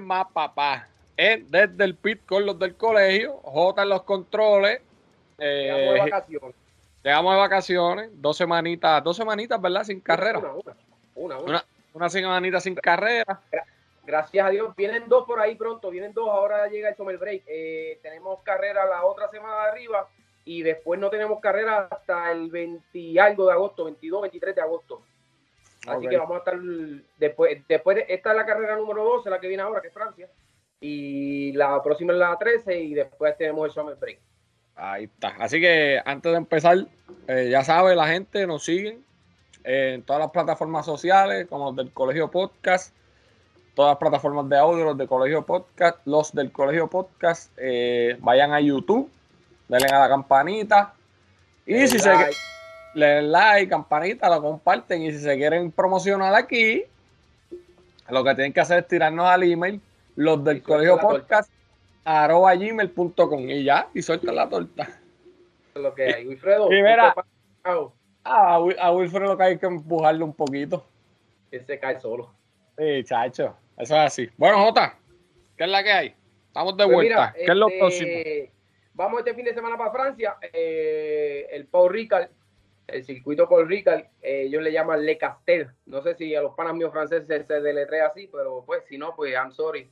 [0.00, 0.88] más, papá.
[1.16, 4.80] Es desde el pit con los del colegio, J en los controles.
[5.38, 6.54] Eh, Llegamos de vacaciones.
[7.02, 9.84] llegamos de vacaciones, dos semanitas, dos semanitas, ¿verdad?
[9.84, 10.38] Sin carrera.
[10.38, 10.74] Una, una,
[11.14, 11.38] una, una.
[11.38, 11.64] Una,
[11.94, 13.40] una semanita sin carrera.
[14.04, 14.74] Gracias a Dios.
[14.76, 16.28] Vienen dos por ahí pronto, vienen dos.
[16.28, 17.44] Ahora llega el summer break.
[17.46, 20.08] Eh, tenemos carrera la otra semana de arriba
[20.44, 24.60] y después no tenemos carrera hasta el 20 y algo de agosto, 22, 23 de
[24.60, 25.02] agosto.
[25.86, 26.58] Así que vamos a estar
[27.18, 29.94] después, después de, esta es la carrera número 12, la que viene ahora, que es
[29.94, 30.28] Francia.
[30.80, 34.18] Y la próxima es la 13 y después tenemos el summer break.
[34.76, 35.28] Ahí está.
[35.38, 36.78] Así que antes de empezar,
[37.28, 39.04] eh, ya sabe, la gente nos siguen
[39.62, 42.94] en todas las plataformas sociales, como los del Colegio Podcast,
[43.74, 48.52] todas las plataformas de audio, los del Colegio Podcast, los del Colegio Podcast, eh, vayan
[48.52, 49.10] a YouTube,
[49.68, 50.94] denle a la campanita.
[51.66, 52.34] Y si se Like.
[52.94, 55.02] Le den like, campanita, lo comparten.
[55.02, 56.84] Y si se quieren promocionar aquí,
[58.08, 59.80] lo que tienen que hacer es tirarnos al email,
[60.16, 60.98] los del suelta Colegio.
[60.98, 61.50] Podcast,
[62.04, 63.48] arroba gmail.com.
[63.50, 64.88] Y ya, y sueltan la torta.
[65.74, 66.26] Lo que hay.
[66.26, 67.14] Wilfredo, y mira-
[68.26, 70.86] Ah, a Wil- a Wilfred lo que hay que empujarle un poquito.
[71.50, 72.32] que se cae solo.
[72.76, 73.54] Sí, chacho.
[73.76, 74.28] Eso es así.
[74.36, 74.96] Bueno, Jota,
[75.56, 76.14] ¿qué es la que hay?
[76.48, 77.14] Estamos de Pues vuelta.
[77.14, 78.10] mira, ¿Qué es lo este, próximo?
[78.94, 80.36] Vamos este fin de semana para Francia.
[80.52, 82.28] eh, el Paul Ricard,
[82.86, 85.70] el circuito Paul Ricard, eh, ellos le llaman Le Castel.
[85.86, 89.14] No sé si a los panas míos franceses se deletrea así, pero pues si no,
[89.16, 89.90] pues I'm sorry.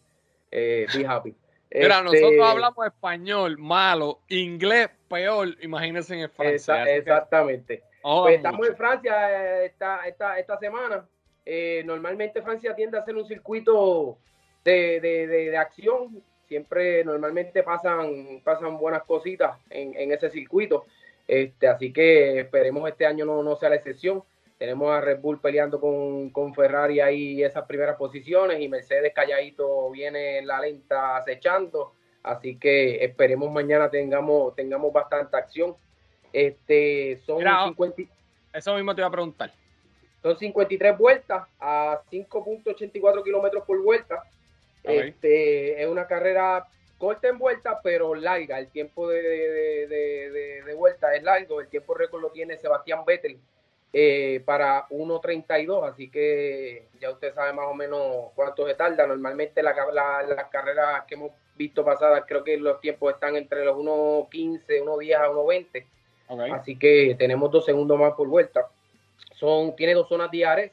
[0.50, 1.34] Eh, be happy.
[1.74, 6.62] Mira, Este, nosotros hablamos español malo, inglés peor, imagínense en el francés.
[6.62, 7.82] esa- exactamente.
[8.02, 9.30] Oh, Pues estamos en Francia
[9.62, 11.08] eh, esta, esta, esta semana.
[11.46, 14.18] Eh, normalmente Francia tiende a hacer un circuito
[14.64, 16.22] de, de- de- de acción.
[16.46, 20.84] Siempre, normalmente pasan, pasan buenas cositas en, en ese circuito.
[21.26, 24.22] Este, así que esperemos este año no, no sea la excepción.
[24.58, 29.90] Tenemos a Red Bull peleando con, con Ferrari ahí esas primeras posiciones y Mercedes calladito
[29.90, 31.94] viene en la lenta acechando.
[32.22, 35.74] Así que esperemos mañana tengamos, tengamos bastante acción.
[36.32, 38.02] Este, son Mira, 50
[38.52, 39.52] Eso mismo te iba a preguntar.
[40.22, 44.22] son 53 vueltas a 5.84 kilómetros por vuelta.
[44.84, 46.66] Este, es una carrera
[47.02, 48.61] corta en vuelta, pero larga.
[48.61, 51.61] El tiempo de, de- de- de- de vuelta es largo.
[51.61, 53.39] El tiempo récord lo tiene Sebastián Vettel
[53.92, 55.85] eh, para 1.32.
[55.89, 59.05] Así que ya usted sabe más o menos cuánto se tarda.
[59.05, 63.64] Normalmente la, la- las carreras que hemos visto pasadas, creo que los tiempos están entre
[63.64, 65.86] los 1.15, 1.10 a 1.20.
[66.29, 66.41] Ok.
[66.52, 68.68] Así que tenemos dos segundos más por vuelta.
[69.35, 70.70] Son, tiene dos zonas diarias,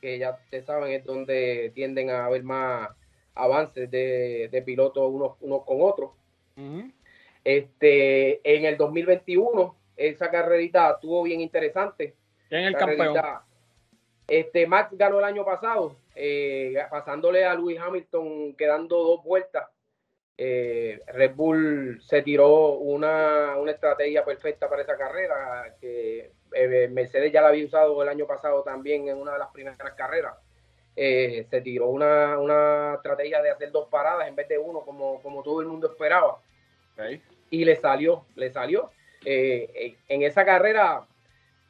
[0.00, 2.90] que ya ustedes saben, es donde tienden a haber más
[3.38, 6.10] avances de, de pilotos unos, unos con otros.
[7.44, 12.14] Este, en el 2021, esa carrerita estuvo bien interesante.
[12.48, 13.38] ¿Quién es el Carrerita, campeón?
[14.26, 19.68] Este, Max ganó el año pasado, eh, pasándole a Lewis Hamilton, quedando dos vueltas.
[20.36, 27.32] Eh, Red Bull se tiró una, una estrategia perfecta para esa carrera, que eh, Mercedes
[27.32, 30.34] ya la había usado el año pasado también en una de las primeras carreras.
[31.00, 35.22] Eh, se tiró una, una estrategia de hacer dos paradas en vez de uno, como,
[35.22, 36.40] como todo el mundo esperaba
[37.50, 38.90] y le salió, le salió.
[39.24, 41.06] Eh, eh, en esa carrera,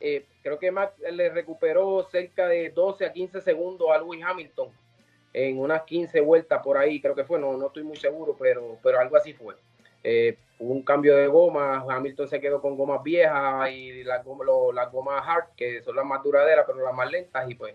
[0.01, 4.71] eh, creo que Max le recuperó cerca de 12 a 15 segundos a Lewis Hamilton
[5.33, 8.79] en unas 15 vueltas por ahí, creo que fue, no, no estoy muy seguro, pero,
[8.83, 9.55] pero algo así fue.
[10.03, 14.25] Eh, hubo un cambio de goma, Hamilton se quedó con gomas viejas y las
[14.75, 17.75] las gomas hard, que son las más duraderas, pero las más lentas, y pues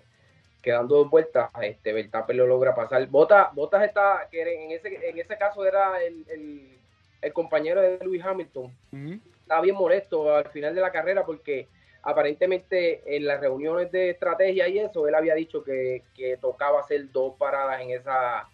[0.63, 3.05] quedando dos vueltas, este Verstappen lo logra pasar.
[3.07, 6.77] Botas, Botas está, que en ese, en ese caso era el, el,
[7.21, 9.19] el compañero de Lewis Hamilton, Ujú.
[9.41, 11.67] estaba bien molesto al final de la carrera porque
[12.01, 17.11] aparentemente en las reuniones de estrategia y eso, él había dicho que, que tocaba hacer
[17.11, 18.47] dos paradas en esa,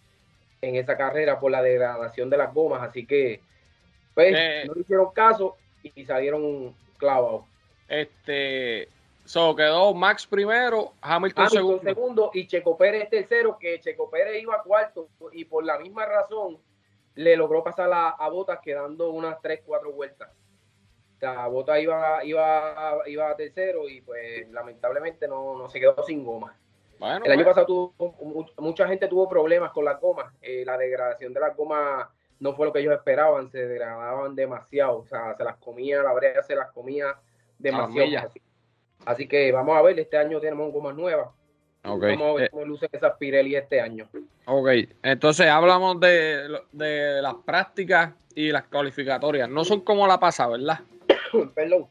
[0.61, 3.39] en esa carrera por la degradación de las gomas, así que
[4.15, 4.63] pues Eh.
[4.67, 7.45] no le hicieron caso y salieron clavados.
[7.87, 8.89] Este.
[9.29, 11.83] So quedó Max primero, Hamilton, Hamilton segundo.
[11.83, 16.57] segundo y Checo Pérez tercero, que Checo Pérez iba cuarto y por la misma razón
[17.13, 20.29] le logró pasar a, a Botas quedando unas 3, 4 vueltas.
[21.15, 26.01] O sea, Botas iba, iba, iba a tercero y pues lamentablemente no, no se quedó
[26.01, 26.57] sin goma.
[26.97, 27.49] Bueno, El año bueno.
[27.51, 27.93] pasado tuvo,
[28.23, 30.33] mu- mucha gente tuvo problemas con las gomas.
[30.41, 32.07] Eh, la degradación de las gomas
[32.39, 34.97] no fue lo que ellos esperaban, se degradaban demasiado.
[34.97, 37.15] O sea, se las comía, la brea se las comía
[37.59, 38.31] demasiado.
[39.05, 41.29] Así, que vamos a ver, este año tenemos gomas nuevas.
[41.85, 42.01] Ok.
[42.03, 44.07] Vamos a ver Eh, cómo lucen esas Pirelli este año.
[44.45, 44.69] ok.
[45.03, 49.49] Entonces hablamos de, de las prácticas y las cualificatorias.
[49.49, 50.79] No son como la pasada, ¿verdad?
[51.55, 51.87] Perdón.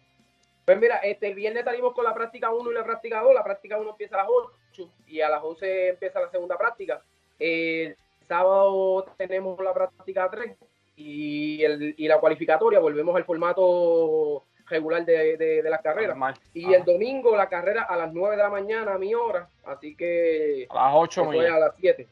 [0.64, 3.34] Pues mira, este, el viernes salimos con la práctica 1 y la práctica 2.
[3.34, 4.28] La práctica 1 empieza a las
[4.75, 7.02] 8 y a las 11 empieza la segunda práctica.
[7.38, 7.96] El
[8.28, 10.54] sábado tenemos la práctica 3
[10.96, 16.16] y, el, y la cualificatoria, volvemos al formato regular de, de, de las carreras.
[16.54, 19.94] Y el domingo la carrera a las 9 de la mañana a mi hora, así
[19.94, 20.66] que...
[20.70, 22.06] A las 8 A las 7.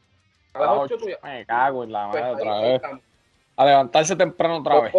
[0.53, 1.19] A, las 8, tuya.
[1.23, 2.81] Me cago en la pues madre otra vez.
[3.55, 4.93] A levantarse temprano otra vez.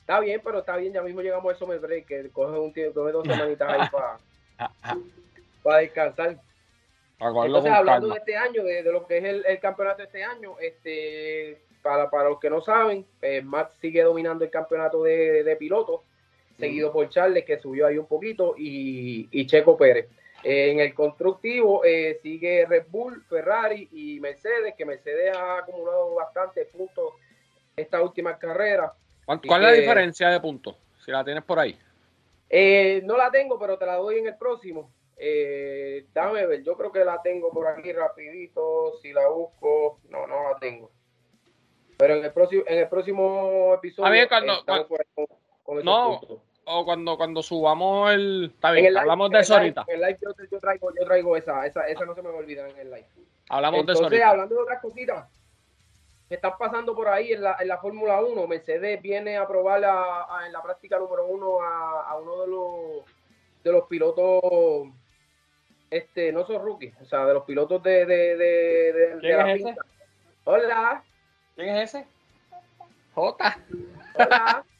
[0.00, 3.00] está bien, pero está bien, ya mismo llegamos a Summer Break, que coge, un tiempo,
[3.00, 4.18] coge dos semanitas ahí para,
[5.62, 6.38] para descansar.
[7.18, 10.24] Entonces, hablando de este año, de, de, lo que es el, el, campeonato de este
[10.24, 15.44] año, este para, para los que no saben, eh, Max sigue dominando el campeonato de,
[15.44, 16.00] de pilotos
[16.62, 20.08] seguido por Charles, que subió ahí un poquito, y, Checo Pérez.
[20.44, 26.68] en el constructivo eh, sigue Red Bull, Ferrari y Mercedes, que Mercedes ha acumulado bastantes
[26.68, 27.14] puntos
[27.76, 28.92] esta última carrera.
[29.26, 30.76] ¿Cuál, es la diferencia de puntos?
[31.04, 31.76] Si la tienes por ahí.
[32.48, 34.92] Eh, no la tengo, pero te la doy en el próximo.
[35.16, 38.98] Eh, dame ver, yo creo que la tengo por aquí rapidito.
[39.02, 40.92] Si la busco, no, no la tengo.
[41.96, 44.06] Pero en el próximo, en el próximo episodio.
[44.06, 44.62] A ver, cuando,
[45.82, 46.20] no,
[46.64, 48.52] o cuando, cuando subamos el.
[48.54, 49.84] Está bien, hablamos de eso ahorita.
[49.88, 50.18] En el live
[50.50, 52.90] yo, traigo, yo traigo esa, esa, esa no se me va a olvidar en el
[52.90, 53.06] live.
[53.48, 54.28] Hablamos de eso ahorita.
[54.28, 55.28] hablando de otras cositas
[56.28, 59.78] que están pasando por ahí en la, en la Fórmula 1, Mercedes viene a probar
[60.46, 63.04] en la práctica número uno a, a, uno de los,
[63.64, 64.88] de los pilotos.
[65.90, 69.76] Este, no son rookies, o sea, de los pilotos de, de, de, de, la ese?
[70.44, 71.04] Hola.
[71.54, 72.06] ¿Quién es ese?
[73.14, 73.58] J.
[74.14, 74.64] Hola.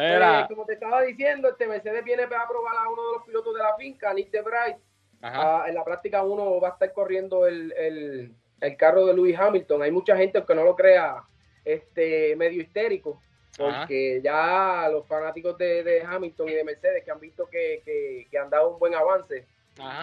[0.00, 3.54] Pues, como te estaba diciendo, este Mercedes viene a probar a uno de los pilotos
[3.54, 4.76] de la finca, Nick de Bright.
[5.22, 8.34] Ah, en la práctica uno va a estar corriendo el,
[8.78, 9.82] carro de Lewis Hamilton.
[9.82, 11.22] Hay mucha gente que no lo crea
[11.64, 13.20] este medio histérico,
[13.58, 18.70] porque ya los fanáticos de, Hamilton y de Mercedes que han visto que, han dado
[18.70, 19.46] un buen avance,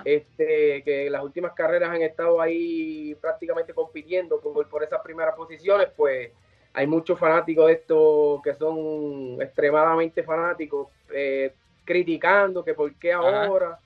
[0.05, 5.89] este que las últimas carreras han estado ahí prácticamente compitiendo por, por esas primeras posiciones,
[5.95, 6.31] pues
[6.77, 11.51] hay muchos fanáticos de esto que son extremadamente fanáticos, eh,
[11.83, 13.79] criticando que por qué ahora,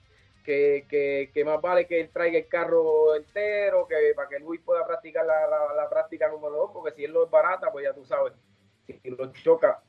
[0.44, 4.86] que, que, más vale que él traiga el carro entero, que para que Luis pueda
[4.86, 8.34] practicar la, práctica número dos, porque si él lo es barata, pues ya tú sabes,
[8.86, 9.80] si lo choca,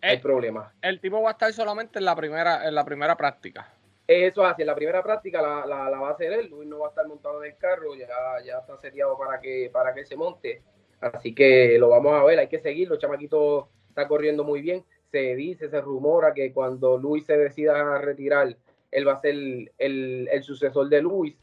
[0.00, 0.72] hay problemas.
[0.82, 3.74] El tipo va a estar solamente en la primera, en la primera práctica.
[4.06, 6.86] Eso así, en la primera práctica la, la, va a hacer él, Luis no va
[6.86, 8.06] a estar montado en el carro, ya,
[8.44, 10.62] ya está seriado para que, para que se monte
[11.02, 12.96] Así que lo vamos a ver, hay que seguirlo.
[12.96, 14.84] Chamaquito está corriendo muy bien.
[15.10, 18.56] Se dice, se rumora que cuando Luis se decida a retirar,
[18.90, 19.34] él va a ser
[19.78, 21.36] el, sucesor de Luis.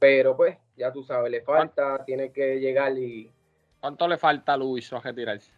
[0.00, 3.30] Pero pues, ya tú sabes, le falta, tiene que llegar y.
[3.80, 5.52] ¿Cuánto le falta a Luis a retirarse?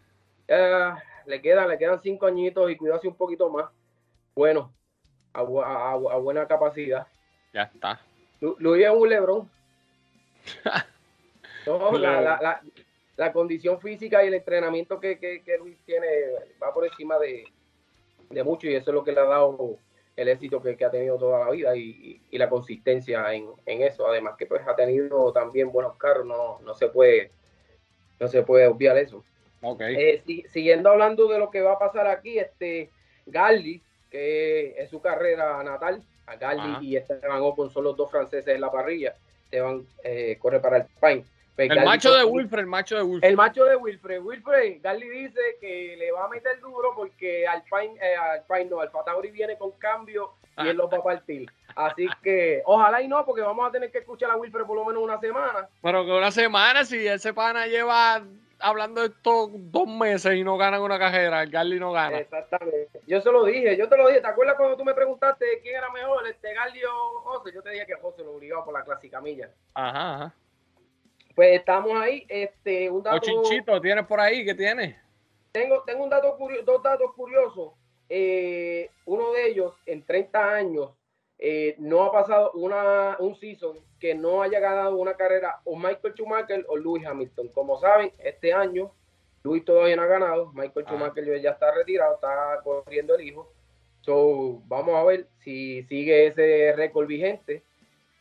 [1.25, 3.65] le quedan, le quedan cinco añitos y cuidarse un poquito más.
[4.35, 4.71] Bueno,
[5.33, 5.43] a,
[6.19, 7.07] buena capacidad.
[7.53, 7.99] Ya está.
[8.39, 9.49] Luis es un lebrón.
[11.65, 12.61] no, la, la
[13.33, 16.07] condición física y el entrenamiento que, que, Luis tiene
[16.61, 17.45] va por encima de,
[18.43, 19.77] mucho y eso es lo que le ha dado
[20.15, 24.07] el éxito que, ha tenido toda la vida y, la consistencia en, eso.
[24.07, 27.31] Además que pues ha tenido también buenos carros, no, no se puede
[28.19, 29.23] no se puede obviar eso.
[29.61, 29.95] Okay.
[30.27, 32.91] Eh, siguiendo hablando de lo que va a pasar aquí, este
[33.25, 38.53] Galli, que es su carrera natal, a Galli y Esteban Ocon son los dos franceses
[38.53, 41.25] en la parrilla, Esteban eh, corre para el Pine.
[41.57, 43.29] Pues el macho de Wilfred, el macho de Wilfred.
[43.29, 44.21] El macho de Wilfred.
[44.21, 49.03] Wilfred, Garly dice que le va a meter duro porque Alpine, eh, Alpine no, Alfa
[49.03, 51.51] Tauri viene con cambio y él lo va a partir.
[51.75, 54.85] Así que ojalá y no, porque vamos a tener que escuchar a Wilfred por lo
[54.85, 55.67] menos una semana.
[55.81, 58.21] Pero que una semana, si ese pana lleva
[58.59, 62.19] hablando de esto dos meses y no ganan una cajera, el Garly no gana.
[62.19, 63.01] Exactamente.
[63.07, 64.21] Yo se lo dije, yo te lo dije.
[64.21, 67.49] ¿Te acuerdas cuando tú me preguntaste quién era mejor, este Garly o José?
[67.51, 69.49] Yo te dije que José lo obligaba por la clásica milla.
[69.73, 70.33] Ajá, ajá.
[71.37, 72.25] Pues estamos ahí.
[72.27, 73.19] Este, un dato.
[73.19, 74.43] Chinchito, ¿tienes por ahí?
[74.43, 74.95] ¿Qué tienes?
[75.51, 77.73] Tengo, tengo un dato dos datos curiosos.
[78.09, 80.89] Eh, uno de ellos, en 30 años,
[81.37, 86.15] eh, no ha pasado una, un season que no haya ganado una carrera o Michael
[86.15, 87.49] Schumacher o Lewis Hamilton.
[87.49, 88.91] Como saben, este año
[89.43, 90.51] Lewis todavía no ha ganado.
[90.53, 90.89] Michael ah.
[90.89, 93.53] Schumacher ya está retirado, está corriendo el hijo.
[94.01, 97.61] So, vamos a ver si sigue ese récord vigente.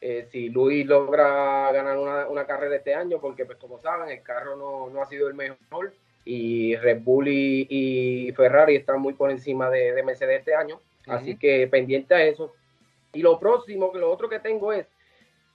[0.09, 4.55] Eh, si Luis logra ganar una, carrera este año, porque pues como saben, el carro
[4.55, 5.95] no, ha sido el mejor
[6.25, 11.67] y Red Bull y, Ferrari están muy por encima de, Mercedes este año, así que
[11.67, 12.55] pendiente a eso.
[13.15, 14.87] Y lo próximo, lo otro que tengo es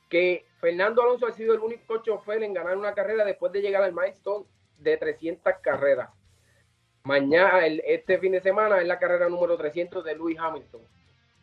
[0.09, 3.83] que Fernando Alonso ha sido el único chofer en ganar una carrera después de llegar
[3.83, 4.43] al milestone
[4.79, 6.09] de 300 carreras.
[7.03, 10.81] Mañana, este fin de semana, es la carrera número 300 de Lewis Hamilton.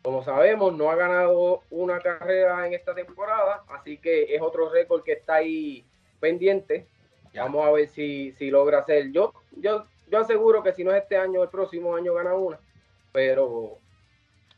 [0.01, 5.03] Como sabemos, no ha ganado una carrera en esta temporada, así que es otro récord
[5.03, 5.85] que está ahí
[6.19, 6.87] pendiente.
[7.35, 9.11] Vamos a ver si, si logra hacer.
[9.11, 12.59] Yo, yo, yo aseguro que si no es este año, el próximo año gana una.
[13.11, 13.77] Pero,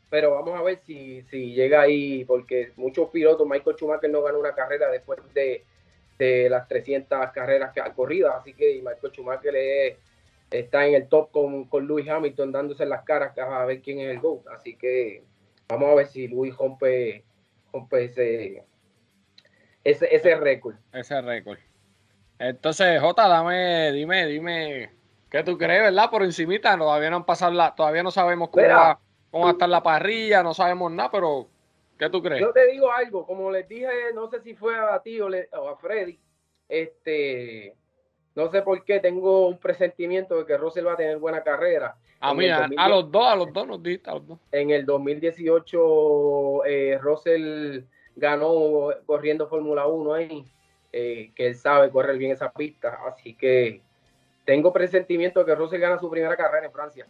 [0.08, 4.38] pero vamos a ver si, si llega ahí, porque muchos pilotos, Michael Schumacher no ganó
[4.38, 5.64] una carrera después de,
[6.18, 9.96] de las 300 carreras que ha corrido, así que Michael Schumacher
[10.50, 14.10] está en el top con, con Lewis Hamilton dándose las caras a ver quién es
[14.10, 15.24] el GOAT, así que
[15.72, 17.24] vamos a ver si Lewis rompe,
[17.72, 18.64] rompe ese,
[19.84, 20.76] ese, ese récord.
[20.92, 21.58] Ese récord.
[22.38, 24.90] Entonces, Jota, dame, dime, dime,
[25.30, 26.10] ¿qué tú crees, verdad?
[26.10, 29.00] Por encimita, todavía no han pasado la, todavía no sabemos cómo va,
[29.30, 31.48] cómo va a estar la parrilla, no sabemos nada, pero
[31.98, 32.40] ¿qué tú crees?
[32.40, 35.76] Yo te digo algo, como les dije, no sé si fue a ti o, a
[35.76, 36.18] Freddy,
[36.68, 37.76] este,
[38.34, 41.96] no sé por qué, tengo un presentimiento de que Russell va a tener buena carrera.
[42.22, 44.38] A mí, a, los dos, a los dos nos diste, a los dos.
[44.52, 47.80] En el 2018, eh, Russell
[48.14, 50.44] ganó corriendo Fórmula 1 ahí
[50.92, 52.96] eh, que él sabe correr bien esa pista.
[53.08, 53.80] Así que
[54.44, 57.08] tengo presentimiento de que Russell gana su primera carrera en Francia.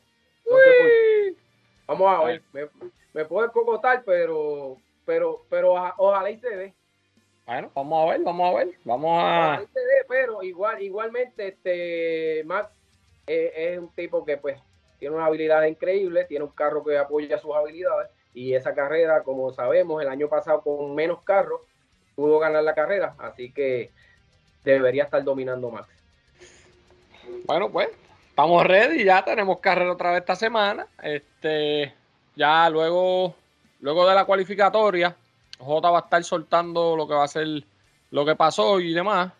[1.86, 2.42] Vamos a ver.
[2.54, 2.68] Me,
[3.12, 6.74] me puedo cocotar, pero, pero, pero ojalá y se dé.
[7.44, 8.74] Bueno, vamos a ver, vamos a ver.
[8.84, 9.60] Vamos a.
[9.60, 9.68] Ojalá
[10.08, 12.70] pero igual, igualmente, este Max
[13.26, 14.58] eh, es un tipo que pues
[15.02, 19.52] tiene una habilidad increíble, tiene un carro que apoya sus habilidades y esa carrera, como
[19.52, 21.60] sabemos, el año pasado con menos carros,
[22.14, 23.90] pudo ganar la carrera, así que
[24.62, 25.88] debería estar dominando Max.
[27.46, 27.88] Bueno, pues
[28.28, 30.86] estamos ready, ya tenemos carrera otra vez esta semana.
[31.02, 31.92] Este,
[32.36, 33.34] ya luego,
[33.80, 35.16] luego de la cualificatoria,
[35.58, 37.48] J va a estar soltando lo que va a ser
[38.12, 39.32] lo que pasó y demás.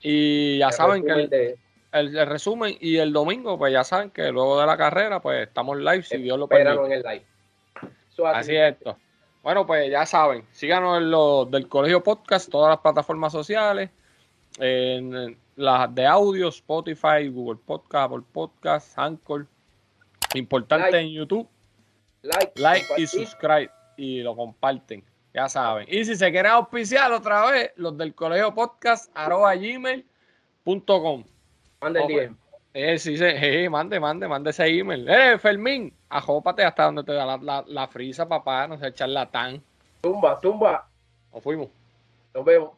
[0.00, 1.58] Y ya saben que el,
[1.94, 6.02] resumen y el domingo, pues ya saben que luego de la carrera, pues estamos live
[6.02, 6.84] si Dios lo permite.
[6.86, 7.24] en el live.
[8.32, 8.96] así es esto.
[9.42, 13.90] Bueno, pues ya saben, síganos en los del Colegio Podcast, todas las plataformas sociales,
[14.58, 19.46] en las de audio, Spotify, Google Podcast, Apple Podcast, Anchor.
[20.34, 21.48] Importante en YouTube.
[22.22, 25.04] Like, like y subscribe y lo comparten.
[25.34, 25.86] Ya saben.
[25.88, 31.24] Y si se quieren auspiciar otra vez, los del colegio podcast, arroba gmail.com.
[31.84, 32.32] Mande
[32.72, 35.08] eh, sí, sí, mande, mande, mande ese email.
[35.08, 39.62] Eh, Fermín, ajópate hasta donde te da la, la, la frisa, papá, no sé, charlatán.
[40.00, 40.88] Tumba, tumba.
[41.32, 41.68] Nos fuimos.
[42.34, 42.70] Nos vemos.